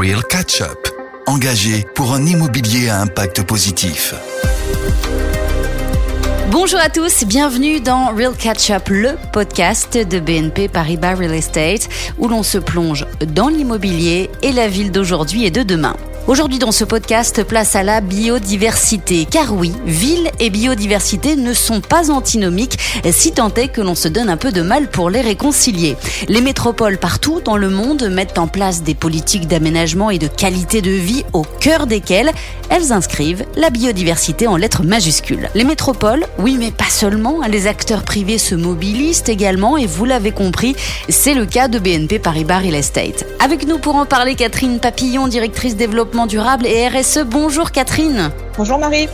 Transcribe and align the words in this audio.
Real 0.00 0.22
Catch 0.22 0.62
Up, 0.62 0.88
engagé 1.26 1.84
pour 1.94 2.14
un 2.14 2.24
immobilier 2.24 2.88
à 2.88 3.02
impact 3.02 3.42
positif. 3.42 4.14
Bonjour 6.50 6.80
à 6.80 6.88
tous, 6.88 7.24
bienvenue 7.26 7.80
dans 7.80 8.06
Real 8.06 8.32
Catch 8.34 8.70
Up, 8.70 8.88
le 8.88 9.18
podcast 9.30 9.98
de 9.98 10.18
BNP 10.18 10.68
Paribas 10.68 11.16
Real 11.16 11.34
Estate, 11.34 11.90
où 12.16 12.28
l'on 12.28 12.42
se 12.42 12.56
plonge 12.56 13.04
dans 13.26 13.48
l'immobilier 13.48 14.30
et 14.40 14.52
la 14.52 14.68
ville 14.68 14.90
d'aujourd'hui 14.90 15.44
et 15.44 15.50
de 15.50 15.62
demain. 15.62 15.96
Aujourd'hui 16.30 16.60
dans 16.60 16.70
ce 16.70 16.84
podcast, 16.84 17.42
place 17.42 17.74
à 17.74 17.82
la 17.82 18.00
biodiversité. 18.00 19.26
Car 19.28 19.52
oui, 19.52 19.72
ville 19.84 20.30
et 20.38 20.48
biodiversité 20.48 21.34
ne 21.34 21.52
sont 21.52 21.80
pas 21.80 22.12
antinomiques, 22.12 22.78
si 23.10 23.32
tant 23.32 23.52
est 23.54 23.66
que 23.66 23.80
l'on 23.80 23.96
se 23.96 24.06
donne 24.06 24.28
un 24.28 24.36
peu 24.36 24.52
de 24.52 24.62
mal 24.62 24.88
pour 24.88 25.10
les 25.10 25.22
réconcilier. 25.22 25.96
Les 26.28 26.40
métropoles 26.40 26.98
partout 26.98 27.40
dans 27.40 27.56
le 27.56 27.68
monde 27.68 28.08
mettent 28.12 28.38
en 28.38 28.46
place 28.46 28.84
des 28.84 28.94
politiques 28.94 29.48
d'aménagement 29.48 30.08
et 30.08 30.18
de 30.18 30.28
qualité 30.28 30.82
de 30.82 30.92
vie 30.92 31.24
au 31.32 31.42
cœur 31.42 31.88
desquelles 31.88 32.30
elles 32.68 32.92
inscrivent 32.92 33.44
la 33.56 33.70
biodiversité 33.70 34.46
en 34.46 34.56
lettres 34.56 34.84
majuscules. 34.84 35.50
Les 35.56 35.64
métropoles, 35.64 36.24
oui 36.38 36.58
mais 36.60 36.70
pas 36.70 36.88
seulement, 36.88 37.40
les 37.48 37.66
acteurs 37.66 38.04
privés 38.04 38.38
se 38.38 38.54
mobilisent 38.54 39.24
également 39.26 39.76
et 39.76 39.88
vous 39.88 40.04
l'avez 40.04 40.30
compris, 40.30 40.76
c'est 41.08 41.34
le 41.34 41.44
cas 41.44 41.66
de 41.66 41.80
BNP 41.80 42.20
Paribas 42.20 42.60
Real 42.60 42.76
Estate. 42.76 43.26
Avec 43.40 43.66
nous 43.66 43.78
pour 43.78 43.96
en 43.96 44.06
parler 44.06 44.36
Catherine 44.36 44.78
Papillon, 44.78 45.26
directrice 45.26 45.74
développement 45.74 46.19
durable 46.26 46.66
et 46.66 46.88
RSE. 46.88 47.24
Bonjour 47.24 47.70
Catherine. 47.70 48.30
Bonjour 48.56 48.78
Marie. 48.78 49.08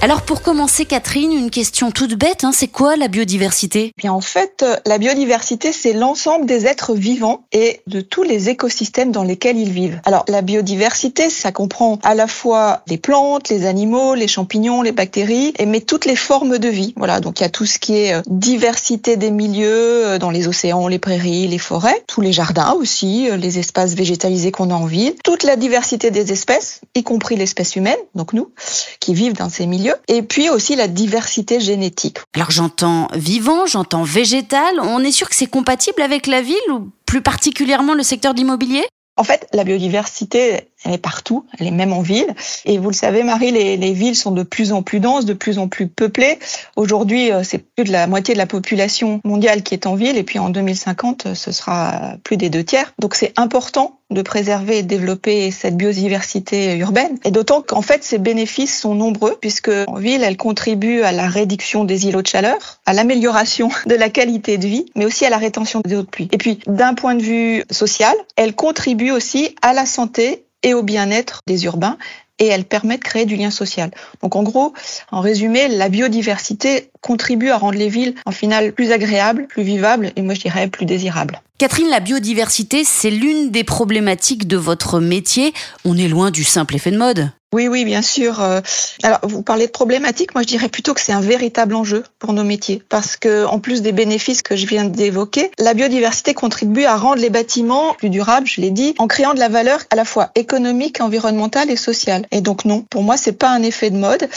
Alors 0.00 0.22
pour 0.22 0.42
commencer, 0.42 0.84
Catherine, 0.84 1.32
une 1.32 1.50
question 1.50 1.90
toute 1.90 2.14
bête, 2.14 2.44
hein, 2.44 2.52
c'est 2.54 2.68
quoi 2.68 2.94
la 2.94 3.08
biodiversité? 3.08 3.92
Bien 3.96 4.12
en 4.12 4.20
fait, 4.20 4.64
la 4.86 4.96
biodiversité, 4.96 5.72
c'est 5.72 5.92
l'ensemble 5.92 6.46
des 6.46 6.66
êtres 6.66 6.94
vivants 6.94 7.42
et 7.50 7.80
de 7.88 8.00
tous 8.00 8.22
les 8.22 8.48
écosystèmes 8.48 9.10
dans 9.10 9.24
lesquels 9.24 9.58
ils 9.58 9.72
vivent. 9.72 10.00
Alors 10.04 10.24
la 10.28 10.40
biodiversité, 10.40 11.30
ça 11.30 11.50
comprend 11.50 11.98
à 12.04 12.14
la 12.14 12.28
fois 12.28 12.82
les 12.86 12.96
plantes, 12.96 13.48
les 13.48 13.66
animaux, 13.66 14.14
les 14.14 14.28
champignons, 14.28 14.82
les 14.82 14.92
bactéries, 14.92 15.52
mais 15.66 15.80
toutes 15.80 16.04
les 16.04 16.14
formes 16.14 16.58
de 16.58 16.68
vie. 16.68 16.94
Voilà, 16.96 17.18
donc 17.18 17.40
il 17.40 17.42
y 17.42 17.46
a 17.46 17.50
tout 17.50 17.66
ce 17.66 17.80
qui 17.80 17.96
est 17.96 18.14
euh, 18.14 18.22
diversité 18.26 19.16
des 19.16 19.32
milieux 19.32 20.06
euh, 20.06 20.18
dans 20.18 20.30
les 20.30 20.46
océans, 20.46 20.86
les 20.86 21.00
prairies, 21.00 21.48
les 21.48 21.58
forêts, 21.58 22.04
tous 22.06 22.20
les 22.20 22.32
jardins 22.32 22.72
aussi, 22.74 23.28
euh, 23.28 23.36
les 23.36 23.58
espaces 23.58 23.94
végétalisés 23.94 24.52
qu'on 24.52 24.70
a 24.70 24.74
en 24.74 24.86
ville, 24.86 25.16
toute 25.24 25.42
la 25.42 25.56
diversité 25.56 26.12
des 26.12 26.30
espèces, 26.30 26.82
y 26.94 27.02
compris 27.02 27.34
l'espèce 27.34 27.74
humaine, 27.74 27.98
donc 28.14 28.32
nous, 28.32 28.52
qui 29.00 29.12
vivent 29.12 29.34
dans 29.34 29.48
ces 29.48 29.66
milieux 29.66 29.87
et 30.08 30.22
puis 30.22 30.50
aussi 30.50 30.76
la 30.76 30.88
diversité 30.88 31.60
génétique. 31.60 32.18
Alors 32.34 32.50
j'entends 32.50 33.08
vivant, 33.14 33.66
j'entends 33.66 34.02
végétal, 34.02 34.80
on 34.80 35.00
est 35.00 35.12
sûr 35.12 35.28
que 35.28 35.34
c'est 35.34 35.46
compatible 35.46 36.02
avec 36.02 36.26
la 36.26 36.42
ville 36.42 36.56
ou 36.70 36.90
plus 37.06 37.22
particulièrement 37.22 37.94
le 37.94 38.02
secteur 38.02 38.34
de 38.34 38.38
l'immobilier? 38.38 38.84
En 39.16 39.24
fait, 39.24 39.48
la 39.52 39.64
biodiversité, 39.64 40.68
elle 40.84 40.92
est 40.92 40.98
partout, 40.98 41.44
elle 41.58 41.66
est 41.66 41.72
même 41.72 41.92
en 41.92 42.02
ville. 42.02 42.32
Et 42.64 42.78
vous 42.78 42.88
le 42.88 42.94
savez, 42.94 43.24
Marie, 43.24 43.50
les, 43.50 43.76
les 43.76 43.92
villes 43.92 44.14
sont 44.14 44.30
de 44.30 44.44
plus 44.44 44.72
en 44.72 44.82
plus 44.84 45.00
denses, 45.00 45.24
de 45.24 45.34
plus 45.34 45.58
en 45.58 45.66
plus 45.66 45.88
peuplées. 45.88 46.38
Aujourd'hui, 46.76 47.32
euh, 47.32 47.42
c'est 47.42 47.58
plus 47.58 47.84
de 47.84 47.90
la 47.90 48.06
moitié 48.06 48.34
de 48.34 48.38
la 48.38 48.46
population 48.46 49.20
mondiale 49.24 49.64
qui 49.64 49.74
est 49.74 49.86
en 49.88 49.96
ville, 49.96 50.16
et 50.16 50.22
puis 50.22 50.38
en 50.38 50.50
2050, 50.50 51.34
ce 51.34 51.50
sera 51.50 52.12
plus 52.22 52.36
des 52.36 52.48
deux 52.48 52.62
tiers. 52.62 52.94
Donc 53.00 53.16
c'est 53.16 53.32
important 53.36 53.97
de 54.10 54.22
préserver 54.22 54.78
et 54.78 54.82
développer 54.82 55.50
cette 55.50 55.76
biodiversité 55.76 56.76
urbaine. 56.76 57.18
Et 57.24 57.30
d'autant 57.30 57.62
qu'en 57.62 57.82
fait, 57.82 58.02
ces 58.04 58.18
bénéfices 58.18 58.78
sont 58.78 58.94
nombreux, 58.94 59.36
puisque 59.40 59.70
en 59.86 59.96
ville, 59.96 60.22
elle 60.22 60.36
contribue 60.36 61.02
à 61.02 61.12
la 61.12 61.28
réduction 61.28 61.84
des 61.84 62.06
îlots 62.06 62.22
de 62.22 62.26
chaleur, 62.26 62.80
à 62.86 62.92
l'amélioration 62.92 63.68
de 63.86 63.94
la 63.94 64.08
qualité 64.08 64.58
de 64.58 64.66
vie, 64.66 64.86
mais 64.96 65.04
aussi 65.04 65.26
à 65.26 65.30
la 65.30 65.38
rétention 65.38 65.80
des 65.84 65.94
eaux 65.94 66.02
de 66.02 66.06
pluie. 66.06 66.28
Et 66.32 66.38
puis, 66.38 66.60
d'un 66.66 66.94
point 66.94 67.14
de 67.14 67.22
vue 67.22 67.64
social, 67.70 68.14
elle 68.36 68.54
contribue 68.54 69.10
aussi 69.10 69.54
à 69.62 69.72
la 69.72 69.86
santé 69.86 70.44
et 70.62 70.74
au 70.74 70.82
bien-être 70.82 71.42
des 71.46 71.64
urbains 71.64 71.98
et 72.38 72.46
elle 72.46 72.64
permet 72.64 72.98
de 72.98 73.02
créer 73.02 73.26
du 73.26 73.36
lien 73.36 73.50
social. 73.50 73.90
Donc 74.22 74.36
en 74.36 74.42
gros, 74.42 74.72
en 75.10 75.20
résumé, 75.20 75.68
la 75.68 75.88
biodiversité 75.88 76.90
contribue 77.00 77.50
à 77.50 77.58
rendre 77.58 77.78
les 77.78 77.88
villes 77.88 78.14
en 78.26 78.30
final 78.30 78.72
plus 78.72 78.92
agréables, 78.92 79.46
plus 79.48 79.62
vivables 79.62 80.12
et 80.16 80.22
moi 80.22 80.34
je 80.34 80.40
dirais 80.40 80.68
plus 80.68 80.86
désirables. 80.86 81.40
Catherine, 81.58 81.90
la 81.90 81.98
biodiversité, 81.98 82.84
c'est 82.84 83.10
l'une 83.10 83.50
des 83.50 83.64
problématiques 83.64 84.46
de 84.46 84.56
votre 84.56 85.00
métier. 85.00 85.52
On 85.84 85.96
est 85.96 86.06
loin 86.06 86.30
du 86.30 86.44
simple 86.44 86.76
effet 86.76 86.92
de 86.92 86.98
mode. 86.98 87.32
Oui, 87.54 87.66
oui, 87.66 87.86
bien 87.86 88.02
sûr. 88.02 88.42
Euh, 88.42 88.60
alors, 89.02 89.20
vous 89.22 89.42
parlez 89.42 89.66
de 89.66 89.72
problématique. 89.72 90.34
Moi, 90.34 90.42
je 90.42 90.48
dirais 90.48 90.68
plutôt 90.68 90.92
que 90.92 91.00
c'est 91.00 91.14
un 91.14 91.22
véritable 91.22 91.74
enjeu 91.74 92.04
pour 92.18 92.34
nos 92.34 92.44
métiers, 92.44 92.82
parce 92.90 93.16
que 93.16 93.46
en 93.46 93.58
plus 93.58 93.80
des 93.80 93.92
bénéfices 93.92 94.42
que 94.42 94.54
je 94.54 94.66
viens 94.66 94.84
d'évoquer, 94.84 95.50
la 95.58 95.72
biodiversité 95.72 96.34
contribue 96.34 96.84
à 96.84 96.96
rendre 96.96 97.22
les 97.22 97.30
bâtiments 97.30 97.94
plus 97.94 98.10
durables. 98.10 98.46
Je 98.46 98.60
l'ai 98.60 98.70
dit, 98.70 98.94
en 98.98 99.06
créant 99.06 99.32
de 99.32 99.38
la 99.38 99.48
valeur 99.48 99.80
à 99.88 99.96
la 99.96 100.04
fois 100.04 100.30
économique, 100.34 101.00
environnementale 101.00 101.70
et 101.70 101.76
sociale. 101.76 102.26
Et 102.32 102.42
donc 102.42 102.66
non, 102.66 102.84
pour 102.90 103.02
moi, 103.02 103.16
c'est 103.16 103.32
pas 103.32 103.48
un 103.48 103.62
effet 103.62 103.88
de 103.88 103.96
mode. 103.96 104.28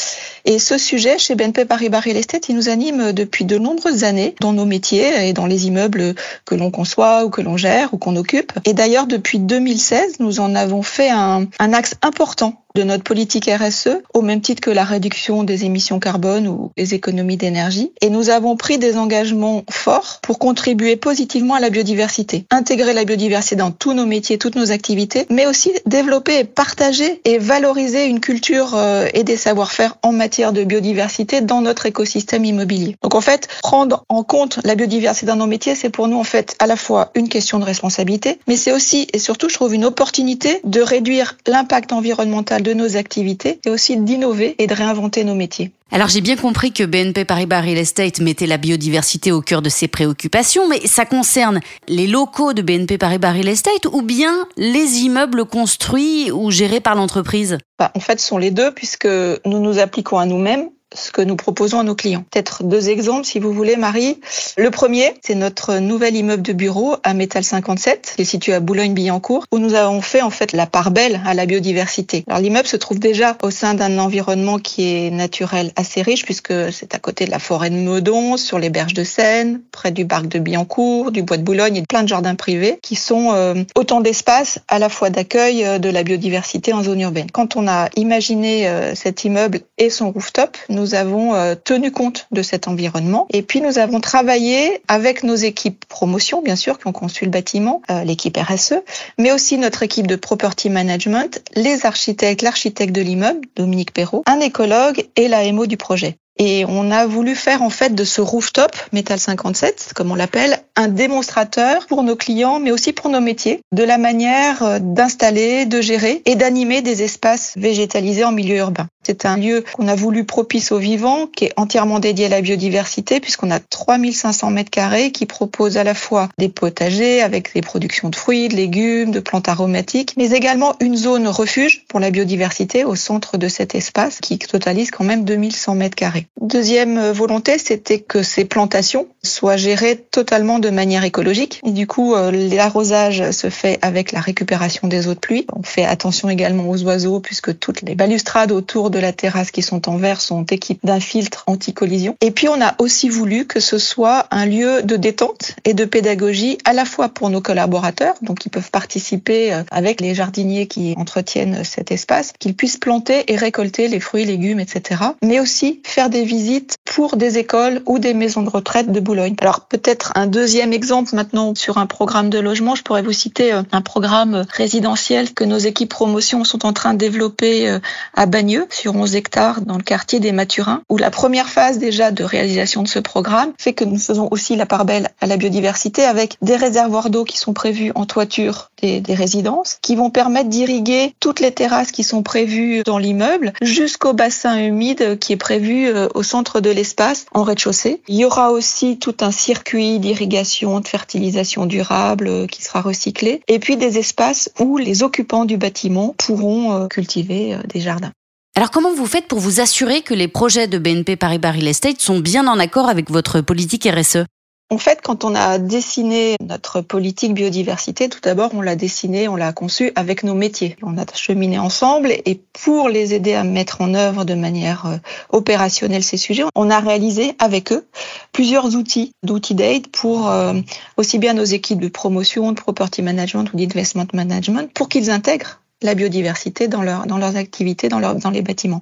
Et 0.46 0.58
ce 0.58 0.78
sujet, 0.78 1.18
chez 1.18 1.36
BNP 1.36 1.66
Paribas 1.66 2.00
Real 2.00 2.16
Estate, 2.16 2.48
il 2.48 2.56
nous 2.56 2.70
anime 2.70 3.12
depuis 3.12 3.44
de 3.44 3.58
nombreuses 3.58 4.06
années 4.06 4.36
dans 4.40 4.54
nos 4.54 4.66
métiers 4.66 5.28
et 5.28 5.34
dans 5.34 5.48
les 5.48 5.68
immeubles 5.68 6.16
que 6.46 6.56
l'on 6.56 6.72
conçoit 6.72 7.11
ou 7.26 7.30
que 7.30 7.42
l'on 7.42 7.58
gère 7.58 7.94
ou 7.94 7.98
qu'on 7.98 8.16
occupe. 8.16 8.54
Et 8.66 8.74
d'ailleurs, 8.74 9.08
depuis 9.08 9.40
2016, 9.40 10.20
nous 10.20 10.40
en 10.40 10.56
avons 10.56 10.82
fait 10.82 11.10
un, 11.10 11.48
axe 11.60 11.96
important 12.02 12.61
de 12.76 12.84
notre 12.84 13.04
politique 13.04 13.50
RSE, 13.50 13.90
au 14.14 14.22
même 14.22 14.42
titre 14.42 14.62
que 14.62 14.72
la 14.72 14.84
réduction 14.84 15.44
des 15.44 15.66
émissions 15.66 16.00
carbone 16.00 16.48
ou 16.48 16.72
les 16.78 16.94
économies 16.94 17.38
d'énergie. 17.38 17.92
Et 18.02 18.10
nous 18.10 18.30
avons 18.30 18.56
pris 18.56 18.78
des 18.78 18.98
engagements 18.98 19.64
forts 19.70 20.20
pour 20.22 20.40
contribuer 20.40 20.96
positivement 20.96 21.56
à 21.56 21.60
la 21.60 21.70
biodiversité. 21.70 22.46
Intégrer 22.50 22.94
la 22.94 23.06
biodiversité 23.06 23.56
dans 23.56 23.72
tous 23.72 23.94
nos 23.94 24.06
métiers, 24.06 24.38
toutes 24.38 24.56
nos 24.56 24.72
activités, 24.72 25.26
mais 25.30 25.46
aussi 25.46 25.72
développer 25.86 26.40
et 26.40 26.44
partager 26.44 27.22
et 27.26 27.38
valoriser 27.38 28.06
une 28.06 28.20
culture 28.20 28.76
euh, 28.76 29.08
et 29.14 29.24
des 29.24 29.38
savoir-faire 29.38 29.98
en 30.04 30.12
matière 30.12 30.54
de 30.54 30.64
biodiversité 30.64 31.42
dans 31.42 31.62
notre 31.62 31.86
écosystème 31.86 32.46
immobilier. 32.46 32.96
Donc 33.02 33.16
en 33.16 33.22
fait, 33.22 33.48
prendre 33.62 34.06
en 34.10 34.24
compte 34.24 34.60
la 34.64 34.76
biodiversité 34.76 35.26
dans 35.26 35.36
nos 35.36 35.48
métiers, 35.48 35.76
c'est 35.76 35.90
pour 35.90 36.08
nous 36.08 36.18
en 36.18 36.24
fait 36.24 36.56
à 36.60 36.68
la 36.68 36.76
fois 36.76 37.12
une 37.16 37.30
question 37.30 37.60
de 37.60 37.66
responsabilité, 37.66 38.40
mais 38.48 38.56
c'est 38.56 38.72
aussi 38.72 39.08
et 39.14 39.20
surtout, 39.20 39.50
je 39.50 39.56
trouve, 39.56 39.74
une 39.74 39.86
opportunité 39.86 40.62
de 40.64 40.82
réduire 40.82 41.38
l'impact 41.48 41.92
environnemental 41.92 42.61
de 42.62 42.74
nos 42.74 42.96
activités 42.98 43.60
et 43.66 43.70
aussi 43.70 43.98
d'innover 43.98 44.56
et 44.58 44.68
de 44.68 44.74
réinventer 44.74 45.24
nos 45.24 45.36
métiers. 45.36 45.72
Alors 45.94 46.08
j'ai 46.08 46.22
bien 46.22 46.38
compris 46.38 46.72
que 46.72 46.84
BNP 46.84 47.26
Paribas 47.26 47.62
Real 47.62 47.78
Estate 47.78 48.22
mettait 48.22 48.48
la 48.48 48.58
biodiversité 48.58 49.34
au 49.34 49.42
cœur 49.42 49.62
de 49.62 49.68
ses 49.68 49.90
préoccupations, 49.90 50.70
mais 50.70 50.88
ça 50.88 51.06
concerne 51.06 51.60
les 51.90 52.08
locaux 52.08 52.54
de 52.54 52.62
BNP 52.62 52.98
Paribas 52.98 53.34
Real 53.34 53.50
Estate 53.50 53.86
ou 53.92 54.02
bien 54.02 54.48
les 54.56 55.00
immeubles 55.00 55.44
construits 55.44 56.32
ou 56.32 56.50
gérés 56.50 56.80
par 56.80 56.96
l'entreprise? 56.96 57.58
Bah, 57.78 57.92
En 57.94 58.00
fait, 58.00 58.22
ce 58.22 58.28
sont 58.28 58.38
les 58.38 58.52
deux 58.52 58.72
puisque 58.74 59.06
nous 59.06 59.60
nous 59.60 59.80
appliquons 59.80 60.18
à 60.18 60.26
nous-mêmes 60.26 60.70
ce 60.94 61.12
que 61.12 61.22
nous 61.22 61.36
proposons 61.36 61.80
à 61.80 61.84
nos 61.84 61.96
clients. 61.96 62.24
Peut-être 62.32 62.64
deux 62.64 62.90
exemples, 62.90 63.26
si 63.26 63.40
vous 63.40 63.54
voulez, 63.54 63.76
Marie. 63.76 64.20
Le 64.58 64.70
premier, 64.72 65.14
c'est 65.22 65.36
notre 65.36 65.78
nouvel 65.78 66.16
immeuble 66.16 66.44
de 66.44 66.54
bureau 66.54 66.96
à 67.04 67.14
Métal 67.14 67.44
57, 67.44 68.14
qui 68.16 68.22
est 68.22 68.26
situé 68.26 68.54
à 68.54 68.60
Boulogne-Billancourt, 68.60 69.46
où 69.52 69.60
nous 69.60 69.74
avons 69.74 70.02
fait 70.02 70.22
en 70.22 70.30
fait 70.30 70.54
la 70.54 70.66
part 70.66 70.92
belle 70.92 71.22
à 71.26 71.34
la 71.34 71.46
biodiversité. 71.46 72.24
Alors 72.28 72.42
l'immeuble 72.42 72.68
se 72.68 72.78
trouve 72.78 73.00
déjà 73.00 73.38
au 73.44 73.52
sein 73.52 73.74
d'un 73.74 74.00
environnement 74.00 74.60
qui 74.60 74.84
est 74.84 75.12
naturel 75.12 75.72
assez 75.76 76.02
riche, 76.02 76.26
puisque 76.26 76.54
c'est 76.72 76.96
à 76.96 77.00
côté 77.00 77.26
de 77.26 77.32
la 77.32 77.40
forêt 77.40 77.70
de 77.70 77.76
Meudon, 77.76 78.38
sur 78.38 78.60
les 78.60 78.70
berges 78.70 78.94
de 78.94 79.04
Seine, 79.04 79.62
près 79.72 79.92
du 79.92 80.06
parc 80.06 80.28
de 80.28 80.40
Billancourt, 80.40 81.12
du 81.12 81.24
bois 81.24 81.38
de 81.38 81.44
Boulogne 81.44 81.78
et 81.78 81.84
plein 81.84 82.04
de 82.04 82.08
jardins 82.08 82.36
privés, 82.36 82.80
qui 82.82 82.96
sont 82.96 83.32
euh, 83.34 83.56
autant 83.76 84.02
d'espaces 84.02 84.60
à 84.68 84.80
la 84.80 84.90
fois 84.90 85.10
d'accueil 85.10 85.66
euh, 85.66 85.80
de 85.80 85.90
la 85.90 86.04
biodiversité 86.04 86.74
en 86.74 86.84
zone 86.84 87.02
urbaine. 87.02 87.28
Quand 87.32 87.56
on 87.56 87.68
a 87.68 87.90
imaginé 87.96 88.68
euh, 88.68 88.96
cet 88.96 89.24
immeuble 89.24 89.62
et 89.78 89.90
son 89.90 90.12
rooftop, 90.12 90.58
avons 90.94 91.34
euh, 91.36 91.56
tenu 91.56 91.92
compte 91.92 92.28
de 92.32 92.42
cet 92.42 92.68
environnement. 92.68 93.28
Et 93.32 93.42
puis 93.42 93.62
nous 93.62 93.80
avons 93.80 94.00
travaillé 94.00 94.82
avec 94.88 95.24
nos 95.24 95.36
équipes 95.36 95.86
promotion, 95.86 96.42
bien 96.42 96.56
sûr, 96.56 96.80
qui 96.80 96.88
ont 96.88 96.92
conçu 96.92 97.26
le 97.26 97.32
bâtiment, 97.32 97.82
euh, 97.90 98.04
l'équipe 98.04 98.38
RSE, 98.38 98.76
mais 99.18 99.32
aussi 99.32 99.58
notre 99.58 99.84
équipe 99.84 100.08
de 100.08 100.16
property 100.16 100.70
management, 100.70 101.42
les 101.56 101.86
architectes, 101.86 102.42
l'architecte 102.42 102.94
de 102.94 103.02
l'immeuble, 103.02 103.42
Dominique 103.56 103.94
Perrault, 103.94 104.24
un 104.26 104.40
écologue 104.40 105.06
et 105.16 105.28
la 105.28 105.50
MO 105.52 105.66
du 105.66 105.78
projet. 105.78 106.18
Et 106.38 106.66
on 106.68 106.90
a 106.90 107.06
voulu 107.06 107.36
faire 107.36 107.62
en 107.62 107.70
fait 107.70 107.94
de 107.94 108.04
ce 108.04 108.22
rooftop 108.22 108.72
Metal 108.94 109.20
57, 109.20 109.92
comme 109.94 110.12
on 110.12 110.16
l'appelle, 110.16 110.60
un 110.76 110.88
démonstrateur 110.88 111.86
pour 111.86 112.04
nos 112.04 112.16
clients, 112.16 112.60
mais 112.60 112.72
aussi 112.72 112.94
pour 112.94 113.10
nos 113.12 113.20
métiers, 113.20 113.60
de 113.72 113.84
la 113.84 113.98
manière 113.98 114.64
euh, 114.64 114.80
d'installer, 114.80 115.66
de 115.66 115.82
gérer 115.82 116.22
et 116.26 116.36
d'animer 116.36 116.82
des 116.82 117.04
espaces 117.04 117.54
végétalisés 117.58 118.24
en 118.24 118.32
milieu 118.32 118.56
urbain. 118.58 118.88
C'est 119.04 119.26
un 119.26 119.38
lieu 119.38 119.64
qu'on 119.74 119.88
a 119.88 119.96
voulu 119.96 120.26
propice 120.26 120.72
aux 120.72 120.78
vivants, 120.78 121.28
qui 121.28 121.46
est 121.46 121.54
entièrement 121.58 122.00
dédié 122.00 122.28
à 122.28 122.30
la 122.30 122.42
biodiversité, 122.42 123.20
puisqu'on 123.20 123.50
a 123.50 123.60
3500 123.60 124.52
mètres 124.52 124.70
carrés 124.70 125.12
qui 125.12 125.26
proposent 125.26 125.78
à 125.78 125.84
la 125.84 125.96
fois 125.96 126.30
des 126.38 126.50
potagers 126.50 127.22
avec 127.22 127.54
des 127.54 127.62
productions 127.62 128.10
de 128.10 128.16
fruits, 128.16 128.48
de 128.48 128.56
légumes, 128.56 129.12
de 129.12 129.20
plantes 129.20 129.50
aromatiques, 129.50 130.14
mais 130.18 130.32
également 130.32 130.76
une 130.80 130.96
zone 130.96 131.28
refuge 131.28 131.86
pour 131.88 132.00
la 132.00 132.12
biodiversité 132.12 132.84
au 132.84 132.96
centre 132.96 133.38
de 133.38 133.48
cet 133.48 133.74
espace 133.74 134.20
qui 134.20 134.38
totalise 134.38 134.92
quand 134.92 135.04
même 135.04 135.26
2100 135.26 135.76
mètres 135.76 135.96
carrés. 135.96 136.28
Deuxième 136.40 137.12
volonté, 137.12 137.58
c'était 137.58 138.00
que 138.00 138.22
ces 138.22 138.46
plantations 138.46 139.08
soient 139.24 139.58
gérées 139.58 139.98
totalement 139.98 140.60
de 140.60 140.70
manière 140.70 141.04
écologique. 141.04 141.60
Et 141.66 141.72
du 141.72 141.88
coup, 141.88 142.14
euh, 142.14 142.32
l'arrosage 142.32 143.32
se 143.32 143.50
fait 143.50 143.80
avec 143.82 144.12
la 144.12 144.20
récupération 144.20 144.88
des 144.88 145.08
eaux 145.08 145.14
de 145.16 145.20
pluie. 145.20 145.48
On 145.54 145.64
fait 145.64 145.86
attention 145.86 146.30
également 146.30 146.70
aux 146.70 146.84
oiseaux 146.84 147.20
puisque 147.20 147.58
toutes 147.58 147.82
les 147.82 147.96
balustrades 147.96 148.52
autour 148.52 148.91
de 148.92 149.00
la 149.00 149.14
terrasse 149.14 149.52
qui 149.52 149.62
sont 149.62 149.90
en 149.90 149.98
verre 149.98 150.22
sont 150.22 150.44
équipées 150.44 150.86
d'un 150.86 151.00
filtre 151.00 151.44
anti-collision. 151.48 152.16
Et 152.22 152.32
puis 152.32 152.48
on 152.48 152.62
a 152.62 152.76
aussi 152.80 153.10
voulu 153.10 153.46
que 153.46 153.60
ce 153.60 153.78
soit 153.78 154.28
un 154.32 154.46
lieu 154.46 154.84
de 154.84 154.96
détente 154.96 155.56
et 155.66 155.74
de 155.74 155.86
pédagogie 155.86 156.58
à 156.66 156.74
la 156.74 156.86
fois 156.86 157.10
pour 157.10 157.30
nos 157.30 157.42
collaborateurs, 157.42 158.16
donc 158.22 158.46
ils 158.46 158.50
peuvent 158.50 158.72
participer 158.72 159.54
euh, 159.54 159.64
avec 159.72 160.02
les 160.02 160.16
jardiniers 160.16 160.68
qui 160.68 160.94
entretiennent 160.98 161.64
cet 161.64 161.92
espace, 161.92 162.34
qu'ils 162.40 162.56
puissent 162.56 162.78
planter 162.78 163.32
et 163.32 163.36
récolter 163.36 163.88
les 163.88 164.00
fruits, 164.00 164.26
légumes, 164.26 164.60
etc. 164.60 165.02
Mais 165.24 165.40
aussi 165.40 165.82
faire 165.84 166.10
des 166.10 166.24
visites 166.24 166.76
pour 166.86 167.16
des 167.16 167.38
écoles 167.38 167.82
ou 167.86 168.00
des 168.00 168.14
maisons 168.14 168.44
de 168.44 168.50
retraite 168.50 168.92
de 168.92 169.00
Boulogne. 169.00 169.36
Alors 169.42 169.62
peut-être 169.62 170.12
un 170.16 170.28
deuxième 170.28 170.74
exemple 170.74 171.16
maintenant 171.16 171.56
sur 171.56 171.78
un 171.78 171.86
programme 171.86 172.30
de 172.30 172.40
logement, 172.40 172.76
je 172.76 172.84
pourrais 172.84 173.02
vous 173.02 173.14
citer 173.14 173.54
euh, 173.54 173.64
un 173.72 173.82
programme 173.82 174.46
résidentiel 174.52 175.34
que 175.34 175.44
nos 175.44 175.58
équipes 175.58 175.90
promotion 175.90 176.44
sont 176.44 176.66
en 176.66 176.74
train 176.74 176.94
de 176.94 176.98
développer 176.98 177.70
euh, 177.70 177.80
à 178.16 178.26
Bagneux 178.26 178.68
sur 178.82 178.96
11 178.96 179.16
hectares 179.16 179.62
dans 179.62 179.78
le 179.78 179.84
quartier 179.84 180.20
des 180.20 180.32
Mathurins, 180.32 180.82
où 180.90 180.98
la 180.98 181.12
première 181.12 181.50
phase 181.50 181.78
déjà 181.78 182.10
de 182.10 182.24
réalisation 182.24 182.82
de 182.82 182.88
ce 182.88 182.98
programme 182.98 183.54
fait 183.60 183.74
que 183.74 183.86
nous 183.86 184.00
faisons 184.00 184.28
aussi 184.32 184.56
la 184.56 184.66
part 184.66 184.86
belle 184.86 185.10
à 185.22 185.28
la 185.28 185.38
biodiversité 185.38 186.04
avec 186.04 186.36
des 186.42 186.56
réservoirs 186.56 187.12
d'eau 187.12 187.24
qui 187.24 187.38
sont 187.38 187.54
prévus 187.54 187.92
en 187.94 188.08
toiture 188.08 188.72
des, 188.82 189.00
des 189.00 189.14
résidences, 189.14 189.78
qui 189.84 189.96
vont 189.96 190.10
permettre 190.10 190.50
d'irriguer 190.50 191.14
toutes 191.20 191.42
les 191.42 191.52
terrasses 191.52 191.92
qui 191.92 192.04
sont 192.04 192.24
prévues 192.24 192.82
dans 192.84 192.98
l'immeuble 192.98 193.54
jusqu'au 193.62 194.14
bassin 194.14 194.58
humide 194.58 195.20
qui 195.20 195.34
est 195.34 195.38
prévu 195.38 195.86
euh, 195.88 196.08
au 196.16 196.24
centre 196.24 196.60
de 196.60 196.72
l'espace 196.72 197.28
en 197.34 197.44
rez-de-chaussée. 197.44 198.02
Il 198.08 198.16
y 198.16 198.26
aura 198.26 198.52
aussi 198.52 198.98
tout 198.98 199.18
un 199.22 199.32
circuit 199.32 200.00
d'irrigation, 200.00 200.80
de 200.80 200.88
fertilisation 200.88 201.68
durable 201.68 202.28
euh, 202.28 202.48
qui 202.48 202.64
sera 202.64 202.82
recyclé, 202.82 203.44
et 203.48 203.60
puis 203.60 203.78
des 203.78 204.00
espaces 204.00 204.50
où 204.60 204.78
les 204.78 205.04
occupants 205.04 205.46
du 205.46 205.58
bâtiment 205.58 206.16
pourront 206.18 206.88
cultiver 206.88 207.58
des 207.72 207.80
jardins. 207.80 208.12
Alors 208.56 208.70
comment 208.70 208.94
vous 208.94 209.06
faites 209.06 209.28
pour 209.28 209.40
vous 209.40 209.62
assurer 209.62 210.02
que 210.02 210.14
les 210.14 210.28
projets 210.28 210.68
de 210.68 210.78
BNP 210.78 211.16
Paribas 211.16 211.52
Real 211.52 211.70
Estate 211.70 212.02
sont 212.02 212.20
bien 212.20 212.48
en 212.48 212.60
accord 212.60 212.90
avec 212.90 213.10
votre 213.10 213.40
politique 213.40 213.88
RSE 213.88 214.26
en 214.72 214.78
fait, 214.78 215.02
quand 215.04 215.26
on 215.26 215.36
a 215.36 215.58
dessiné 215.58 216.38
notre 216.42 216.80
politique 216.80 217.34
biodiversité, 217.34 218.08
tout 218.08 218.22
d'abord, 218.24 218.52
on 218.54 218.62
l'a 218.62 218.78
dessiné, 218.78 219.28
on 219.28 219.36
l'a 219.36 219.52
conçu 219.52 219.92
avec 219.96 220.24
nos 220.24 220.34
métiers. 220.34 220.78
On 220.82 220.98
a 220.98 221.04
cheminé 221.14 221.60
ensemble 221.60 222.14
et 222.14 222.42
pour 222.64 222.88
les 222.88 223.14
aider 223.14 223.34
à 223.34 223.44
mettre 223.44 223.82
en 223.82 223.94
œuvre 223.94 224.24
de 224.24 224.34
manière 224.34 224.86
euh, 224.86 224.96
opérationnelle 225.30 226.04
ces 226.04 226.16
sujets, 226.16 226.46
on 226.56 226.70
a 226.70 226.80
réalisé 226.80 227.34
avec 227.38 227.74
eux 227.74 227.86
plusieurs 228.32 228.78
outils 228.78 229.12
d'outils 229.24 229.56
d'aide 229.56 229.90
pour 229.90 230.30
euh, 230.30 230.54
aussi 230.96 231.20
bien 231.20 231.34
nos 231.34 231.44
équipes 231.44 231.82
de 231.82 231.90
promotion, 231.90 232.54
de 232.54 232.62
property 232.62 233.02
management 233.02 233.52
ou 233.54 233.58
d'investment 233.58 234.08
management 234.14 234.72
pour 234.74 234.88
qu'ils 234.88 235.12
intègrent 235.12 235.61
la 235.82 235.96
biodiversité 235.96 236.68
dans, 236.68 236.82
leur, 236.82 237.06
dans 237.06 237.18
leurs 237.18 237.36
activités, 237.36 237.90
dans, 237.90 238.00
leur, 238.00 238.16
dans 238.16 238.30
les 238.30 238.42
bâtiments. 238.42 238.82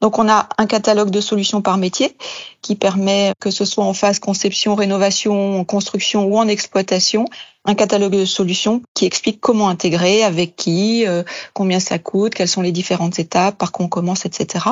Donc 0.00 0.18
on 0.18 0.28
a 0.28 0.48
un 0.56 0.66
catalogue 0.66 1.10
de 1.10 1.20
solutions 1.20 1.60
par 1.60 1.76
métier 1.76 2.16
qui 2.62 2.74
permet, 2.74 3.32
que 3.38 3.50
ce 3.50 3.64
soit 3.64 3.84
en 3.84 3.92
phase 3.92 4.18
conception, 4.18 4.74
rénovation, 4.74 5.62
construction 5.64 6.24
ou 6.24 6.38
en 6.38 6.48
exploitation, 6.48 7.26
un 7.66 7.74
catalogue 7.74 8.16
de 8.16 8.24
solutions 8.24 8.80
qui 8.94 9.04
explique 9.04 9.40
comment 9.40 9.68
intégrer, 9.68 10.22
avec 10.22 10.56
qui, 10.56 11.06
euh, 11.06 11.22
combien 11.52 11.80
ça 11.80 11.98
coûte, 11.98 12.34
quelles 12.34 12.48
sont 12.48 12.62
les 12.62 12.72
différentes 12.72 13.18
étapes, 13.18 13.58
par 13.58 13.72
quoi 13.72 13.84
on 13.84 13.88
commence, 13.88 14.24
etc. 14.24 14.64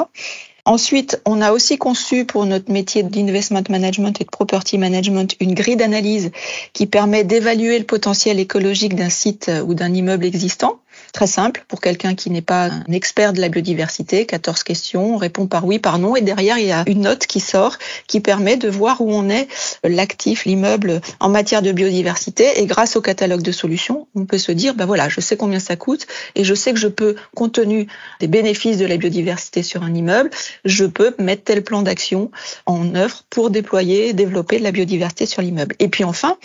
Ensuite, 0.64 1.20
on 1.26 1.40
a 1.40 1.52
aussi 1.52 1.78
conçu 1.78 2.24
pour 2.24 2.44
notre 2.46 2.70
métier 2.70 3.02
d'investment 3.02 3.62
management 3.68 4.20
et 4.20 4.24
de 4.24 4.30
property 4.30 4.76
management 4.78 5.34
une 5.40 5.54
grille 5.54 5.76
d'analyse 5.76 6.30
qui 6.72 6.86
permet 6.86 7.24
d'évaluer 7.24 7.78
le 7.78 7.86
potentiel 7.86 8.38
écologique 8.38 8.94
d'un 8.94 9.08
site 9.08 9.50
ou 9.66 9.74
d'un 9.74 9.92
immeuble 9.92 10.24
existant 10.24 10.78
Très 11.12 11.26
simple 11.26 11.64
pour 11.68 11.80
quelqu'un 11.80 12.14
qui 12.14 12.30
n'est 12.30 12.42
pas 12.42 12.66
un 12.66 12.92
expert 12.92 13.32
de 13.32 13.40
la 13.40 13.48
biodiversité. 13.48 14.26
14 14.26 14.62
questions, 14.62 15.14
on 15.14 15.16
répond 15.16 15.46
par 15.46 15.66
oui, 15.66 15.78
par 15.78 15.98
non, 15.98 16.16
et 16.16 16.20
derrière 16.20 16.58
il 16.58 16.66
y 16.66 16.72
a 16.72 16.84
une 16.86 17.02
note 17.02 17.26
qui 17.26 17.40
sort 17.40 17.78
qui 18.06 18.20
permet 18.20 18.56
de 18.56 18.68
voir 18.68 19.00
où 19.00 19.12
on 19.12 19.28
est 19.28 19.48
l'actif, 19.84 20.44
l'immeuble 20.44 21.00
en 21.20 21.28
matière 21.28 21.62
de 21.62 21.72
biodiversité. 21.72 22.60
Et 22.60 22.66
grâce 22.66 22.96
au 22.96 23.00
catalogue 23.00 23.42
de 23.42 23.52
solutions, 23.52 24.06
on 24.14 24.26
peut 24.26 24.38
se 24.38 24.52
dire, 24.52 24.74
ben 24.74 24.86
voilà, 24.86 25.08
je 25.08 25.20
sais 25.20 25.36
combien 25.36 25.60
ça 25.60 25.76
coûte 25.76 26.06
et 26.34 26.44
je 26.44 26.54
sais 26.54 26.72
que 26.72 26.78
je 26.78 26.88
peux, 26.88 27.16
compte 27.34 27.52
tenu 27.52 27.86
des 28.20 28.28
bénéfices 28.28 28.78
de 28.78 28.86
la 28.86 28.96
biodiversité 28.96 29.62
sur 29.62 29.82
un 29.82 29.94
immeuble, 29.94 30.30
je 30.64 30.84
peux 30.84 31.14
mettre 31.18 31.44
tel 31.44 31.62
plan 31.62 31.82
d'action 31.82 32.30
en 32.66 32.94
œuvre 32.94 33.24
pour 33.30 33.50
déployer, 33.50 34.12
développer 34.12 34.58
de 34.58 34.64
la 34.64 34.72
biodiversité 34.72 35.26
sur 35.26 35.42
l'immeuble. 35.42 35.74
Et 35.78 35.88
puis 35.88 36.04
enfin, 36.04 36.36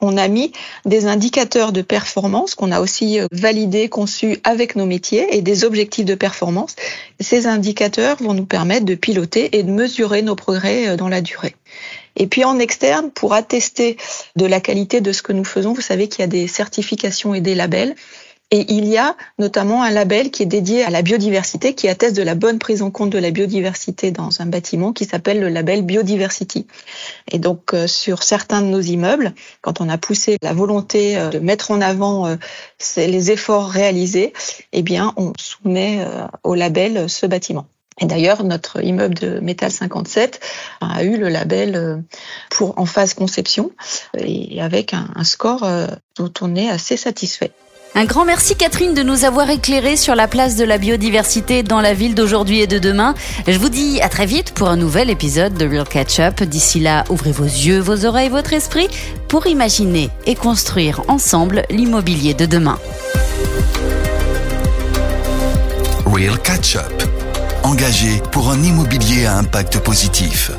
on 0.00 0.16
a 0.16 0.28
mis 0.28 0.52
des 0.84 1.06
indicateurs 1.06 1.72
de 1.72 1.82
performance 1.82 2.54
qu'on 2.54 2.70
a 2.70 2.80
aussi 2.80 3.20
euh, 3.20 3.26
validés, 3.32 3.88
conçus 3.88 4.38
avec 4.44 4.76
nos 4.76 4.86
métiers 4.86 5.36
et 5.36 5.42
des 5.42 5.64
objectifs 5.64 6.04
de 6.04 6.14
performance. 6.14 6.76
Ces 7.20 7.46
indicateurs 7.46 8.16
vont 8.20 8.34
nous 8.34 8.46
permettre 8.46 8.84
de 8.84 8.94
piloter 8.94 9.58
et 9.58 9.62
de 9.62 9.70
mesurer 9.70 10.22
nos 10.22 10.36
progrès 10.36 10.88
euh, 10.88 10.96
dans 10.96 11.08
la 11.08 11.20
durée. 11.20 11.56
Et 12.16 12.26
puis 12.26 12.44
en 12.44 12.58
externe, 12.58 13.10
pour 13.10 13.32
attester 13.32 13.96
de 14.36 14.46
la 14.46 14.60
qualité 14.60 15.00
de 15.00 15.12
ce 15.12 15.22
que 15.22 15.32
nous 15.32 15.44
faisons, 15.44 15.72
vous 15.72 15.80
savez 15.80 16.08
qu'il 16.08 16.20
y 16.20 16.24
a 16.24 16.28
des 16.28 16.48
certifications 16.48 17.34
et 17.34 17.40
des 17.40 17.54
labels. 17.54 17.94
Et 18.50 18.64
il 18.72 18.86
y 18.86 18.96
a 18.96 19.14
notamment 19.38 19.82
un 19.82 19.90
label 19.90 20.30
qui 20.30 20.42
est 20.42 20.46
dédié 20.46 20.82
à 20.82 20.88
la 20.88 21.02
biodiversité, 21.02 21.74
qui 21.74 21.86
atteste 21.86 22.16
de 22.16 22.22
la 22.22 22.34
bonne 22.34 22.58
prise 22.58 22.80
en 22.80 22.90
compte 22.90 23.10
de 23.10 23.18
la 23.18 23.30
biodiversité 23.30 24.10
dans 24.10 24.40
un 24.40 24.46
bâtiment, 24.46 24.94
qui 24.94 25.04
s'appelle 25.04 25.38
le 25.40 25.50
label 25.50 25.82
Biodiversity. 25.82 26.66
Et 27.30 27.38
donc, 27.38 27.74
euh, 27.74 27.86
sur 27.86 28.22
certains 28.22 28.62
de 28.62 28.68
nos 28.68 28.80
immeubles, 28.80 29.34
quand 29.60 29.82
on 29.82 29.88
a 29.90 29.98
poussé 29.98 30.38
la 30.40 30.54
volonté 30.54 31.18
euh, 31.18 31.28
de 31.28 31.38
mettre 31.40 31.72
en 31.72 31.82
avant 31.82 32.26
euh, 32.26 32.36
les 32.96 33.30
efforts 33.30 33.68
réalisés, 33.68 34.32
eh 34.72 34.82
bien, 34.82 35.12
on 35.18 35.34
soumet 35.38 36.06
au 36.42 36.54
label 36.54 37.10
ce 37.10 37.26
bâtiment. 37.26 37.66
Et 38.00 38.06
d'ailleurs, 38.06 38.44
notre 38.44 38.82
immeuble 38.82 39.14
de 39.14 39.40
Métal 39.40 39.70
57 39.70 40.40
a 40.80 41.04
eu 41.04 41.18
le 41.18 41.28
label 41.28 42.02
pour 42.50 42.78
en 42.78 42.86
phase 42.86 43.12
conception 43.12 43.72
et 44.16 44.60
avec 44.62 44.94
un 44.94 45.24
score 45.24 45.68
dont 46.16 46.32
on 46.40 46.54
est 46.54 46.68
assez 46.68 46.96
satisfait. 46.96 47.52
Un 47.94 48.04
grand 48.04 48.24
merci 48.24 48.54
Catherine 48.54 48.94
de 48.94 49.02
nous 49.02 49.24
avoir 49.24 49.50
éclairé 49.50 49.96
sur 49.96 50.14
la 50.14 50.28
place 50.28 50.56
de 50.56 50.64
la 50.64 50.78
biodiversité 50.78 51.62
dans 51.62 51.80
la 51.80 51.94
ville 51.94 52.14
d'aujourd'hui 52.14 52.60
et 52.60 52.66
de 52.66 52.78
demain. 52.78 53.14
Je 53.46 53.58
vous 53.58 53.68
dis 53.68 54.00
à 54.02 54.08
très 54.08 54.26
vite 54.26 54.52
pour 54.52 54.68
un 54.68 54.76
nouvel 54.76 55.10
épisode 55.10 55.54
de 55.54 55.66
Real 55.66 55.88
Catch 55.88 56.20
Up. 56.20 56.42
D'ici 56.42 56.78
là, 56.78 57.04
ouvrez 57.08 57.32
vos 57.32 57.44
yeux, 57.44 57.80
vos 57.80 58.04
oreilles, 58.04 58.28
votre 58.28 58.52
esprit 58.52 58.88
pour 59.26 59.46
imaginer 59.46 60.10
et 60.26 60.36
construire 60.36 61.02
ensemble 61.08 61.64
l'immobilier 61.70 62.34
de 62.34 62.46
demain. 62.46 62.78
Real 66.06 66.38
Catch 66.42 66.76
Up. 66.76 67.02
Engagé 67.64 68.22
pour 68.30 68.50
un 68.50 68.62
immobilier 68.62 69.26
à 69.26 69.36
impact 69.36 69.80
positif. 69.80 70.52